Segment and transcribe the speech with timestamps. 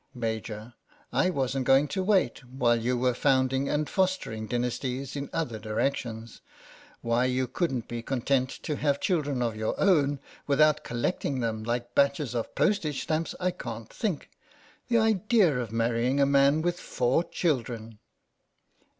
[0.15, 0.51] Maj.:
[1.13, 6.41] I wasn't going to wait while you were founding and fostering dynasties in other directions.
[7.01, 11.63] Why you couldn't be con tent to have children of your own, without collecting them
[11.63, 14.31] like batches of postage stamps I can't think.
[14.87, 17.99] The idea of marrying a man with four children